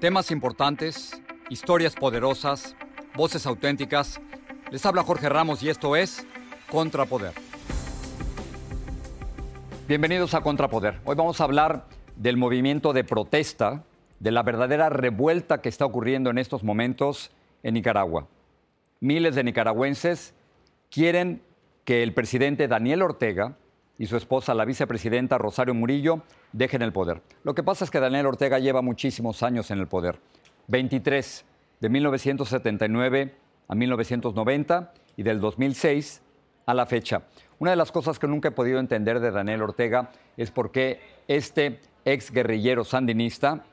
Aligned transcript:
Temas 0.00 0.30
importantes, 0.30 1.20
historias 1.50 1.94
poderosas, 1.94 2.74
voces 3.14 3.44
auténticas. 3.44 4.18
Les 4.70 4.86
habla 4.86 5.02
Jorge 5.02 5.28
Ramos 5.28 5.62
y 5.62 5.68
esto 5.68 5.94
es 5.94 6.26
Contrapoder. 6.70 7.34
Bienvenidos 9.86 10.32
a 10.32 10.40
Contrapoder. 10.40 10.98
Hoy 11.04 11.16
vamos 11.16 11.42
a 11.42 11.44
hablar 11.44 11.84
del 12.16 12.38
movimiento 12.38 12.94
de 12.94 13.04
protesta, 13.04 13.84
de 14.20 14.30
la 14.30 14.42
verdadera 14.42 14.88
revuelta 14.88 15.60
que 15.60 15.68
está 15.68 15.84
ocurriendo 15.84 16.30
en 16.30 16.38
estos 16.38 16.64
momentos 16.64 17.30
en 17.62 17.74
Nicaragua. 17.74 18.26
Miles 19.00 19.34
de 19.34 19.44
nicaragüenses 19.44 20.32
quieren 20.90 21.42
que 21.84 22.02
el 22.02 22.14
presidente 22.14 22.68
Daniel 22.68 23.02
Ortega 23.02 23.58
y 24.00 24.06
su 24.06 24.16
esposa, 24.16 24.54
la 24.54 24.64
vicepresidenta 24.64 25.36
Rosario 25.36 25.74
Murillo, 25.74 26.22
dejen 26.54 26.80
el 26.80 26.90
poder. 26.90 27.20
Lo 27.44 27.54
que 27.54 27.62
pasa 27.62 27.84
es 27.84 27.90
que 27.90 28.00
Daniel 28.00 28.24
Ortega 28.24 28.58
lleva 28.58 28.80
muchísimos 28.80 29.42
años 29.42 29.70
en 29.70 29.78
el 29.78 29.88
poder. 29.88 30.18
23, 30.68 31.44
de 31.80 31.88
1979 31.90 33.34
a 33.68 33.74
1990 33.74 34.94
y 35.18 35.22
del 35.22 35.38
2006 35.38 36.22
a 36.64 36.72
la 36.72 36.86
fecha. 36.86 37.24
Una 37.58 37.72
de 37.72 37.76
las 37.76 37.92
cosas 37.92 38.18
que 38.18 38.26
nunca 38.26 38.48
he 38.48 38.52
podido 38.52 38.78
entender 38.78 39.20
de 39.20 39.32
Daniel 39.32 39.60
Ortega 39.60 40.10
es 40.38 40.50
por 40.50 40.72
qué 40.72 41.00
este 41.28 41.80
ex 42.06 42.30
guerrillero 42.30 42.84
sandinista 42.84 43.66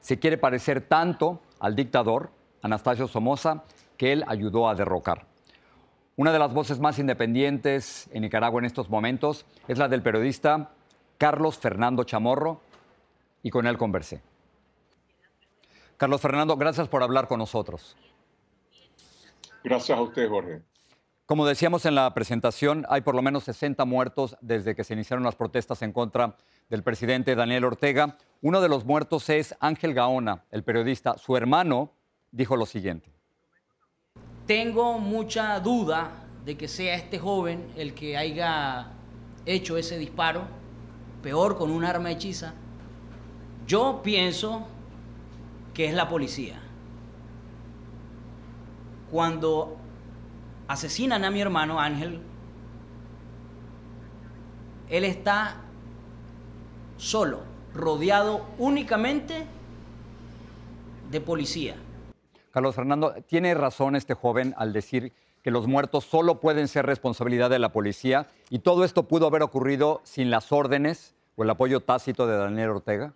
se 0.00 0.18
quiere 0.18 0.36
parecer 0.36 0.82
tanto 0.82 1.40
al 1.60 1.74
dictador 1.74 2.28
Anastasio 2.60 3.08
Somoza 3.08 3.64
que 3.96 4.12
él 4.12 4.22
ayudó 4.26 4.68
a 4.68 4.74
derrocar. 4.74 5.31
Una 6.14 6.30
de 6.30 6.38
las 6.38 6.52
voces 6.52 6.78
más 6.78 6.98
independientes 6.98 8.08
en 8.12 8.20
Nicaragua 8.20 8.60
en 8.60 8.66
estos 8.66 8.90
momentos 8.90 9.46
es 9.66 9.78
la 9.78 9.88
del 9.88 10.02
periodista 10.02 10.72
Carlos 11.16 11.56
Fernando 11.56 12.04
Chamorro 12.04 12.60
y 13.42 13.48
con 13.48 13.66
él 13.66 13.78
conversé. 13.78 14.20
Carlos 15.96 16.20
Fernando, 16.20 16.56
gracias 16.56 16.88
por 16.88 17.02
hablar 17.02 17.28
con 17.28 17.38
nosotros. 17.38 17.96
Gracias 19.64 19.96
a 19.96 20.02
usted, 20.02 20.28
Jorge. 20.28 20.60
Como 21.24 21.46
decíamos 21.46 21.86
en 21.86 21.94
la 21.94 22.12
presentación, 22.12 22.84
hay 22.90 23.00
por 23.00 23.14
lo 23.14 23.22
menos 23.22 23.44
60 23.44 23.82
muertos 23.86 24.36
desde 24.42 24.74
que 24.74 24.84
se 24.84 24.92
iniciaron 24.92 25.24
las 25.24 25.36
protestas 25.36 25.80
en 25.80 25.92
contra 25.92 26.36
del 26.68 26.82
presidente 26.82 27.34
Daniel 27.34 27.64
Ortega. 27.64 28.18
Uno 28.42 28.60
de 28.60 28.68
los 28.68 28.84
muertos 28.84 29.30
es 29.30 29.54
Ángel 29.60 29.94
Gaona, 29.94 30.44
el 30.50 30.62
periodista. 30.62 31.16
Su 31.16 31.38
hermano 31.38 31.92
dijo 32.32 32.56
lo 32.56 32.66
siguiente. 32.66 33.21
Tengo 34.46 34.98
mucha 34.98 35.58
duda 35.60 36.10
de 36.44 36.56
que 36.56 36.68
sea 36.68 36.94
este 36.94 37.18
joven 37.18 37.72
el 37.76 37.94
que 37.94 38.16
haya 38.16 38.88
hecho 39.46 39.76
ese 39.76 39.98
disparo, 39.98 40.42
peor 41.22 41.56
con 41.56 41.70
un 41.70 41.84
arma 41.84 42.10
hechiza. 42.10 42.54
Yo 43.66 44.00
pienso 44.02 44.66
que 45.72 45.86
es 45.86 45.94
la 45.94 46.08
policía. 46.08 46.60
Cuando 49.10 49.76
asesinan 50.66 51.24
a 51.24 51.30
mi 51.30 51.40
hermano 51.40 51.78
Ángel, 51.78 52.20
él 54.88 55.04
está 55.04 55.56
solo, 56.96 57.40
rodeado 57.74 58.44
únicamente 58.58 59.46
de 61.10 61.20
policía. 61.20 61.76
Carlos 62.52 62.74
Fernando, 62.74 63.14
¿tiene 63.26 63.54
razón 63.54 63.96
este 63.96 64.12
joven 64.12 64.54
al 64.58 64.74
decir 64.74 65.12
que 65.42 65.50
los 65.50 65.66
muertos 65.66 66.04
solo 66.04 66.38
pueden 66.38 66.68
ser 66.68 66.84
responsabilidad 66.84 67.48
de 67.48 67.58
la 67.58 67.72
policía 67.72 68.26
y 68.50 68.58
todo 68.58 68.84
esto 68.84 69.08
pudo 69.08 69.26
haber 69.26 69.42
ocurrido 69.42 70.02
sin 70.04 70.30
las 70.30 70.52
órdenes 70.52 71.16
o 71.34 71.44
el 71.44 71.50
apoyo 71.50 71.80
tácito 71.80 72.26
de 72.26 72.36
Daniel 72.36 72.70
Ortega? 72.70 73.14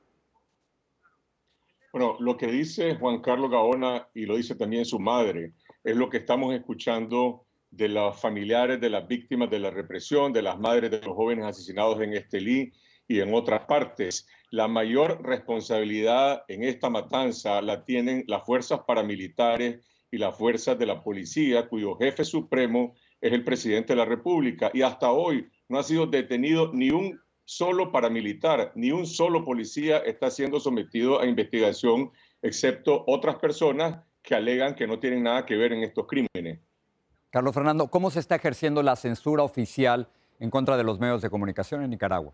Bueno, 1.92 2.16
lo 2.18 2.38
que 2.38 2.46
dice 2.46 2.96
Juan 2.96 3.20
Carlos 3.20 3.50
Gaona 3.50 4.08
y 4.14 4.24
lo 4.24 4.36
dice 4.36 4.54
también 4.54 4.86
su 4.86 4.98
madre 4.98 5.52
es 5.84 5.96
lo 5.96 6.08
que 6.08 6.16
estamos 6.16 6.54
escuchando 6.54 7.44
de 7.70 7.88
los 7.88 8.18
familiares 8.18 8.80
de 8.80 8.88
las 8.88 9.06
víctimas 9.06 9.50
de 9.50 9.58
la 9.58 9.70
represión, 9.70 10.32
de 10.32 10.42
las 10.42 10.58
madres 10.58 10.90
de 10.90 11.02
los 11.02 11.14
jóvenes 11.14 11.44
asesinados 11.44 12.00
en 12.00 12.14
Estelí 12.14 12.72
y 13.08 13.20
en 13.20 13.34
otras 13.34 13.66
partes. 13.66 14.26
La 14.50 14.68
mayor 14.68 15.22
responsabilidad 15.22 16.44
en 16.48 16.64
esta 16.64 16.90
matanza 16.90 17.60
la 17.62 17.84
tienen 17.84 18.24
las 18.26 18.44
fuerzas 18.44 18.80
paramilitares 18.86 19.84
y 20.10 20.18
las 20.18 20.36
fuerzas 20.36 20.78
de 20.78 20.86
la 20.86 21.02
policía, 21.02 21.68
cuyo 21.68 21.96
jefe 21.96 22.24
supremo 22.24 22.94
es 23.20 23.32
el 23.32 23.44
presidente 23.44 23.92
de 23.92 23.98
la 23.98 24.04
República. 24.04 24.70
Y 24.72 24.82
hasta 24.82 25.10
hoy 25.10 25.48
no 25.68 25.78
ha 25.78 25.82
sido 25.82 26.06
detenido 26.06 26.70
ni 26.72 26.90
un 26.90 27.20
solo 27.44 27.92
paramilitar, 27.92 28.72
ni 28.74 28.90
un 28.90 29.06
solo 29.06 29.44
policía 29.44 29.98
está 29.98 30.30
siendo 30.30 30.60
sometido 30.60 31.20
a 31.20 31.26
investigación, 31.26 32.10
excepto 32.42 33.04
otras 33.06 33.36
personas 33.36 34.04
que 34.22 34.34
alegan 34.34 34.74
que 34.74 34.86
no 34.86 34.98
tienen 34.98 35.22
nada 35.22 35.46
que 35.46 35.56
ver 35.56 35.72
en 35.72 35.84
estos 35.84 36.06
crímenes. 36.06 36.60
Carlos 37.30 37.54
Fernando, 37.54 37.88
¿cómo 37.88 38.10
se 38.10 38.18
está 38.18 38.34
ejerciendo 38.34 38.82
la 38.82 38.96
censura 38.96 39.42
oficial 39.42 40.08
en 40.40 40.50
contra 40.50 40.76
de 40.76 40.84
los 40.84 40.98
medios 40.98 41.22
de 41.22 41.30
comunicación 41.30 41.82
en 41.82 41.90
Nicaragua? 41.90 42.32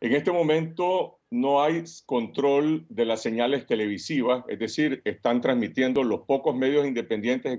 En 0.00 0.12
este 0.12 0.30
momento 0.30 1.18
no 1.30 1.62
hay 1.62 1.82
control 2.04 2.84
de 2.88 3.06
las 3.06 3.22
señales 3.22 3.66
televisivas, 3.66 4.44
es 4.48 4.58
decir, 4.58 5.00
están 5.04 5.40
transmitiendo 5.40 6.04
los 6.04 6.20
pocos 6.22 6.54
medios 6.54 6.86
independientes 6.86 7.52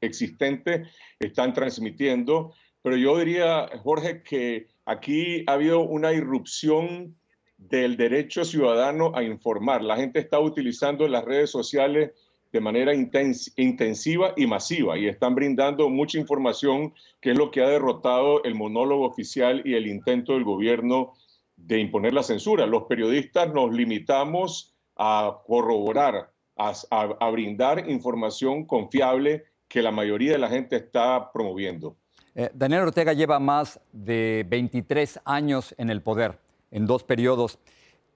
existentes, 0.00 0.88
están 1.20 1.52
transmitiendo, 1.52 2.54
pero 2.82 2.96
yo 2.96 3.18
diría, 3.18 3.68
Jorge, 3.82 4.22
que 4.22 4.68
aquí 4.86 5.44
ha 5.46 5.52
habido 5.52 5.80
una 5.80 6.12
irrupción 6.12 7.14
del 7.58 7.96
derecho 7.96 8.44
ciudadano 8.44 9.12
a 9.14 9.22
informar. 9.22 9.82
La 9.82 9.96
gente 9.96 10.18
está 10.18 10.40
utilizando 10.40 11.06
las 11.08 11.24
redes 11.24 11.50
sociales 11.50 12.12
de 12.52 12.60
manera 12.60 12.94
intensiva 12.94 14.32
y 14.36 14.46
masiva 14.46 14.96
y 14.98 15.08
están 15.08 15.34
brindando 15.34 15.90
mucha 15.90 16.18
información, 16.18 16.94
que 17.20 17.32
es 17.32 17.38
lo 17.38 17.50
que 17.50 17.62
ha 17.62 17.68
derrotado 17.68 18.42
el 18.44 18.54
monólogo 18.54 19.04
oficial 19.04 19.62
y 19.64 19.74
el 19.74 19.86
intento 19.86 20.34
del 20.34 20.44
gobierno 20.44 21.12
de 21.56 21.78
imponer 21.80 22.14
la 22.14 22.22
censura. 22.22 22.66
Los 22.66 22.84
periodistas 22.84 23.52
nos 23.52 23.72
limitamos 23.72 24.74
a 24.96 25.38
corroborar, 25.46 26.30
a, 26.56 27.30
brindar 27.30 27.88
información 27.90 28.64
confiable 28.64 29.44
que 29.68 29.82
la 29.82 29.90
mayoría 29.90 30.32
de 30.32 30.38
la 30.38 30.48
gente 30.48 30.76
está 30.76 31.32
promoviendo. 31.32 31.96
Eh, 32.34 32.50
Daniel 32.54 32.82
Ortega 32.82 33.12
lleva 33.12 33.38
más 33.38 33.80
de 33.92 34.46
23 34.48 35.20
años 35.24 35.74
en 35.78 35.90
el 35.90 36.02
poder, 36.02 36.38
en 36.70 36.86
dos 36.86 37.02
periodos. 37.02 37.58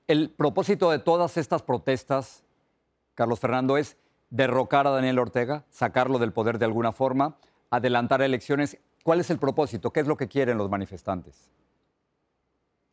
El 0.06 0.30
propósito 0.30 0.90
de 0.90 0.98
todas 0.98 1.36
estas 1.36 1.62
protestas, 1.62 2.44
Carlos 3.14 3.40
Fernando, 3.40 3.76
es 3.76 3.96
derrocar 4.30 4.86
a 4.86 4.90
Daniel 4.90 5.18
Ortega, 5.18 5.64
sacarlo 5.70 6.18
del 6.18 6.32
poder 6.32 6.58
de 6.58 6.66
alguna 6.66 6.92
forma, 6.92 7.36
adelantar 7.70 8.22
elecciones. 8.22 8.78
¿Cuál 9.02 9.20
es 9.20 9.30
el 9.30 9.38
propósito? 9.38 9.92
¿Qué 9.92 10.00
es 10.00 10.06
lo 10.06 10.16
que 10.16 10.28
quieren 10.28 10.58
los 10.58 10.70
manifestantes? 10.70 11.50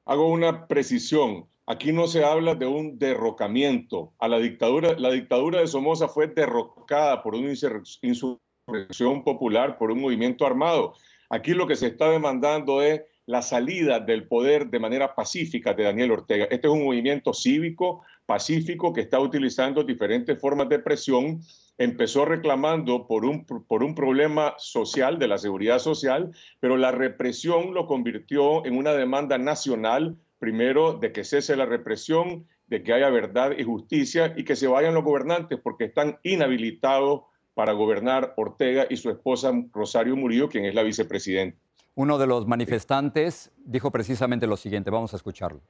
Hago 0.07 0.30
una 0.30 0.68
precisión. 0.68 1.48
Aquí 1.65 1.92
no 1.92 2.07
se 2.07 2.24
habla 2.24 2.56
de 2.56 2.65
un 2.65 2.98
derrocamiento. 2.98 4.13
A 4.19 4.30
la 4.30 4.39
dictadura, 4.39 4.98
la 4.98 5.12
dictadura 5.12 5.59
de 5.59 5.68
Somoza 5.68 6.07
fue 6.07 6.27
derrocada 6.27 7.21
por 7.21 7.36
una 7.36 7.50
insurrección 7.51 9.24
popular, 9.25 9.77
por 9.77 9.92
un 9.92 10.00
movimiento 10.00 10.45
armado. 10.45 10.94
Aquí 11.30 11.54
lo 11.54 11.68
que 11.68 11.75
se 11.75 11.88
está 11.88 12.09
demandando 12.09 12.81
es 12.81 13.01
la 13.27 13.41
salida 13.41 14.00
del 14.00 14.25
poder 14.25 14.69
de 14.69 14.79
manera 14.79 15.13
pacífica 15.13 15.74
de 15.74 15.83
Daniel 15.83 16.12
Ortega. 16.12 16.45
Este 16.45 16.68
es 16.68 16.74
un 16.74 16.85
movimiento 16.85 17.33
cívico, 17.33 18.01
pacífico, 18.25 18.94
que 18.94 19.01
está 19.01 19.19
utilizando 19.19 19.83
diferentes 19.83 20.39
formas 20.39 20.69
de 20.69 20.79
presión. 20.79 21.41
Empezó 21.77 22.24
reclamando 22.24 23.06
por 23.06 23.25
un, 23.25 23.45
por 23.45 23.83
un 23.83 23.95
problema 23.95 24.56
social, 24.57 25.19
de 25.19 25.27
la 25.27 25.38
seguridad 25.38 25.79
social, 25.79 26.31
pero 26.62 26.77
la 26.77 26.91
represión 26.91 27.74
lo 27.74 27.85
convirtió 27.85 28.65
en 28.65 28.77
una 28.77 28.94
demanda 28.94 29.38
nacional, 29.38 30.15
primero 30.39 30.94
de 30.94 31.12
que 31.12 31.25
cese 31.25 31.57
la 31.57 31.65
represión, 31.65 32.47
de 32.68 32.81
que 32.81 32.94
haya 32.94 33.09
verdad 33.09 33.51
y 33.57 33.63
justicia 33.63 34.33
y 34.38 34.45
que 34.45 34.56
se 34.56 34.68
vayan 34.68 34.94
los 34.94 35.03
gobernantes 35.03 35.59
porque 35.62 35.83
están 35.83 36.18
inhabilitados 36.24 37.24
para 37.53 37.74
gobernar 37.74 38.33
Ortega 38.38 38.88
y 38.89 38.95
su 38.95 39.09
esposa 39.09 39.51
Rosario 39.74 40.15
Murillo, 40.15 40.47
quien 40.47 40.63
es 40.63 40.74
la 40.74 40.83
vicepresidenta. 40.83 41.66
Uno 41.95 42.18
de 42.18 42.27
los 42.27 42.45
manifestantes 42.45 43.51
dijo 43.65 43.89
precisamente 43.89 44.45
lo 44.45 44.56
siguiente, 44.56 44.91
vamos 44.91 45.13
a 45.13 45.18
escucharlo. 45.18 45.62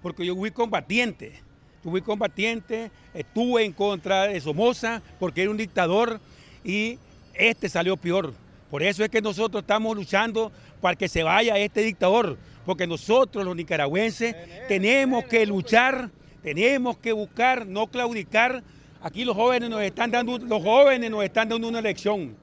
Porque 0.00 0.24
yo 0.24 0.34
fui 0.34 0.50
combatiente, 0.50 1.42
fui 1.82 2.00
combatiente, 2.00 2.90
estuve 3.12 3.64
en 3.64 3.72
contra 3.72 4.24
de 4.24 4.40
Somoza 4.40 5.02
porque 5.18 5.42
era 5.42 5.50
un 5.50 5.56
dictador 5.56 6.20
y 6.64 6.98
este 7.34 7.68
salió 7.68 7.96
peor. 7.96 8.32
Por 8.70 8.82
eso 8.82 9.02
es 9.04 9.10
que 9.10 9.20
nosotros 9.20 9.62
estamos 9.62 9.96
luchando 9.96 10.52
para 10.80 10.96
que 10.96 11.08
se 11.08 11.22
vaya 11.22 11.58
este 11.58 11.82
dictador, 11.82 12.38
porque 12.64 12.86
nosotros 12.86 13.44
los 13.44 13.56
nicaragüenses 13.56 14.34
tenemos 14.68 15.24
que 15.24 15.46
luchar, 15.46 16.10
tenemos 16.42 16.98
que 16.98 17.12
buscar, 17.12 17.66
no 17.66 17.86
claudicar. 17.86 18.62
Aquí 19.00 19.24
los 19.24 19.36
jóvenes 19.36 19.70
nos 19.70 19.82
están 19.82 20.10
dando, 20.10 20.38
los 20.38 20.62
jóvenes 20.62 21.10
nos 21.10 21.24
están 21.24 21.48
dando 21.48 21.68
una 21.68 21.78
elección. 21.78 22.36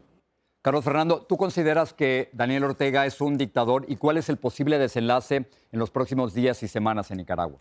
Carlos 0.65 0.83
Fernando, 0.83 1.23
¿tú 1.29 1.37
consideras 1.37 1.93
que 1.93 2.29
Daniel 2.33 2.63
Ortega 2.63 3.05
es 3.05 3.21
un 3.21 3.37
dictador 3.37 3.85
y 3.87 3.97
cuál 3.97 4.17
es 4.17 4.29
el 4.29 4.37
posible 4.37 4.79
desenlace 4.79 5.45
en 5.71 5.77
los 5.77 5.91
próximos 5.91 6.33
días 6.33 6.63
y 6.63 6.67
semanas 6.67 7.11
en 7.11 7.17
Nicaragua? 7.17 7.59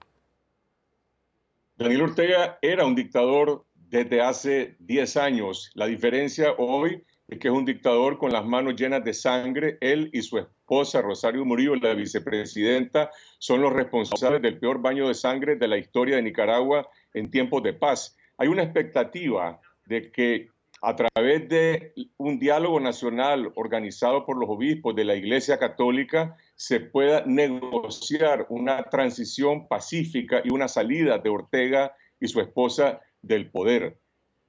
Daniel 1.77 2.01
Ortega 2.01 2.59
era 2.63 2.87
un 2.87 2.95
dictador 2.95 3.67
desde 3.75 4.23
hace 4.23 4.77
10 4.79 5.19
años. 5.19 5.71
La 5.75 5.85
diferencia 5.85 6.55
hoy 6.57 7.05
es 7.29 7.39
que 7.39 7.49
es 7.49 7.53
un 7.53 7.67
dictador 7.67 8.17
con 8.17 8.33
las 8.33 8.47
manos 8.47 8.75
llenas 8.75 9.05
de 9.05 9.13
sangre. 9.13 9.77
Él 9.83 10.09
y 10.15 10.23
su 10.23 10.39
esposa 10.39 11.03
Rosario 11.03 11.45
Murillo, 11.45 11.75
la 11.75 11.93
vicepresidenta, 11.93 13.11
son 13.39 13.61
los 13.61 13.75
responsables 13.75 14.41
del 14.41 14.59
peor 14.59 14.81
baño 14.81 15.09
de 15.09 15.15
sangre 15.15 15.57
de 15.57 15.69
la 15.69 15.77
historia 15.77 16.17
de 16.17 16.23
Nicaragua 16.23 16.89
en 17.13 17.31
tiempos 17.31 17.63
de 17.65 17.75
paz. 17.75 18.17
Hay 18.39 18.49
una 18.49 18.63
expectativa 18.63 19.61
de 19.85 20.11
que 20.11 20.54
a 20.85 20.97
través 20.97 21.49
de 21.49 21.95
un 22.19 22.39
diálogo 22.39 22.79
nacional 22.79 23.51
organizado 23.55 24.27
por 24.27 24.39
los 24.39 24.49
obispos 24.51 24.95
de 24.95 25.05
la 25.05 25.15
Iglesia 25.15 25.59
Católica 25.59 26.37
se 26.57 26.81
pueda 26.81 27.25
negociar 27.25 28.47
una 28.51 28.83
transición 28.85 29.67
pacífica 29.67 30.43
y 30.45 30.53
una 30.53 30.69
salida 30.69 31.19
de 31.19 31.31
Ortega 31.31 31.95
y 32.21 32.29
su 32.29 32.41
esposa 32.41 33.01
del 33.23 33.51
poder. 33.51 33.99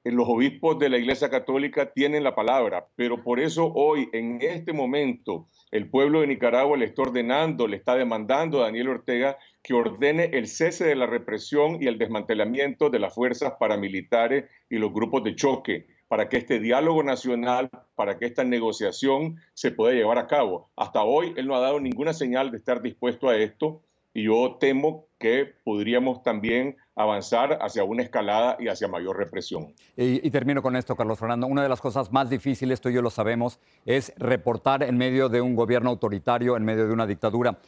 Los 0.04 0.28
obispos 0.30 0.78
de 0.78 0.90
la 0.90 0.98
Iglesia 0.98 1.32
Católica 1.32 1.92
tienen 1.92 2.24
la 2.24 2.36
palabra, 2.36 2.88
pero 2.96 3.24
por 3.24 3.40
eso 3.40 3.72
hoy, 3.74 4.08
en 4.14 4.40
este 4.40 4.72
momento, 4.72 5.48
el 5.72 5.90
pueblo 5.90 6.22
de 6.22 6.28
Nicaragua 6.28 6.78
le 6.78 6.86
está 6.86 7.02
ordenando, 7.02 7.68
le 7.68 7.78
está 7.78 7.96
demandando 7.96 8.62
a 8.62 8.66
Daniel 8.66 8.90
Ortega 8.90 9.40
que 9.64 9.74
ordene 9.74 10.26
el 10.34 10.48
cese 10.48 10.86
de 10.86 10.96
la 10.96 11.08
represión 11.08 11.81
y 11.81 11.88
el 11.88 11.98
desmantelamiento 11.98 12.92
de 12.92 13.00
las 13.00 13.16
fuerzas 13.16 13.54
paramilitares 13.60 14.46
y 14.70 14.78
los 14.78 14.94
grupos 14.94 15.24
de 15.24 15.36
choque 15.36 15.94
para 16.16 16.30
que 16.30 16.38
este 16.38 16.62
diálogo 16.62 17.04
nacional, 17.04 17.70
para 17.94 18.18
que 18.18 18.26
esta 18.26 18.46
negociación 18.46 19.36
se 19.54 19.72
pueda 19.72 19.94
llevar 19.94 20.18
a 20.18 20.28
cabo. 20.28 20.70
Hasta 20.78 21.04
hoy 21.04 21.34
él 21.36 21.46
no 21.46 21.58
ha 21.58 21.60
dado 21.60 21.82
ninguna 21.82 22.14
señal 22.14 22.52
de 22.52 22.58
estar 22.58 22.82
dispuesto 22.82 23.28
a 23.28 23.36
esto 23.36 23.82
y 24.14 24.24
yo 24.24 24.56
temo 24.58 25.08
que 25.20 25.56
podríamos 25.66 26.24
también 26.24 26.78
avanzar 26.96 27.60
hacia 27.62 27.84
una 27.84 28.02
escalada 28.02 28.56
y 28.62 28.70
hacia 28.70 28.88
mayor 28.88 29.18
represión. 29.18 29.74
Y, 29.98 30.32
termino 30.32 30.62
con 30.62 30.78
esto, 30.78 30.96
Carlos 30.96 31.20
Fernando. 31.20 31.48
Una 31.48 31.64
de 31.64 31.68
las 31.68 31.82
cosas 31.82 32.10
más 32.14 32.30
difíciles, 32.30 32.80
tú 32.80 32.88
y 32.88 32.94
yo 32.94 33.02
lo 33.02 33.10
sabemos, 33.10 33.60
es 33.86 34.14
reportar 34.16 34.84
en 34.84 34.96
medio 34.96 35.28
de 35.28 35.42
un 35.42 35.54
gobierno 35.54 35.90
autoritario, 35.90 36.56
en 36.56 36.64
medio 36.64 36.88
de 36.88 36.94
una 36.94 37.06
dictadura. 37.06 37.60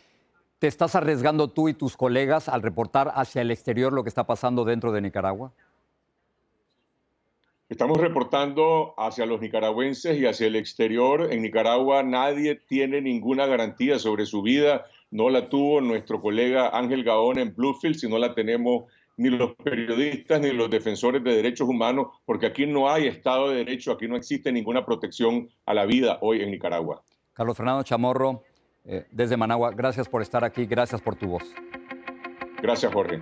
¿Te 0.60 0.68
estás 0.68 0.96
arriesgando 0.96 1.50
tú 1.50 1.68
y 1.68 1.74
tus 1.74 1.98
colegas 1.98 2.48
al 2.48 2.62
reportar 2.62 3.12
hacia 3.14 3.42
el 3.42 3.52
exterior 3.52 3.92
lo 3.92 4.04
que 4.04 4.10
está 4.10 4.26
pasando 4.26 4.64
dentro 4.64 4.94
de 4.94 5.02
Nicaragua? 5.02 5.52
Estamos 7.70 7.98
reportando 7.98 8.94
hacia 8.98 9.26
los 9.26 9.42
nicaragüenses 9.42 10.18
y 10.18 10.26
hacia 10.26 10.48
el 10.48 10.56
exterior. 10.56 11.34
En 11.34 11.42
Nicaragua 11.42 12.02
nadie 12.02 12.56
tiene 12.56 13.02
ninguna 13.02 13.46
garantía 13.46 14.00
sobre 14.00 14.26
su 14.26 14.42
vida. 14.42 14.86
No 15.12 15.30
la 15.30 15.50
tuvo 15.50 15.82
nuestro 15.82 16.22
colega 16.22 16.70
Ángel 16.70 17.04
Gaón 17.04 17.40
en 17.40 17.54
Bluefield, 17.54 17.98
si 17.98 18.08
no 18.08 18.20
la 18.20 18.34
tenemos 18.34 18.86
ni 19.18 19.30
los 19.32 19.56
periodistas 19.56 20.40
ni 20.40 20.52
los 20.52 20.70
defensores 20.70 21.22
de 21.24 21.36
derechos 21.36 21.68
humanos, 21.68 22.08
porque 22.26 22.46
aquí 22.46 22.66
no 22.66 22.90
hay 22.90 23.08
Estado 23.08 23.50
de 23.50 23.58
Derecho, 23.58 23.92
aquí 23.92 24.08
no 24.08 24.16
existe 24.16 24.50
ninguna 24.52 24.86
protección 24.86 25.50
a 25.66 25.74
la 25.74 25.86
vida 25.86 26.20
hoy 26.22 26.42
en 26.42 26.52
Nicaragua. 26.52 27.02
Carlos 27.34 27.58
Fernando 27.58 27.84
Chamorro, 27.84 28.44
eh, 28.86 29.06
desde 29.12 29.36
Managua, 29.36 29.72
gracias 29.72 30.08
por 30.08 30.22
estar 30.22 30.46
aquí, 30.46 30.66
gracias 30.66 31.02
por 31.02 31.16
tu 31.16 31.28
voz. 31.28 31.44
Gracias, 32.62 32.94
Jorge. 32.94 33.22